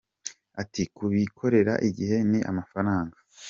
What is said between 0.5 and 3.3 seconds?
Ati” Ku bikorera igihe ni amafaranga.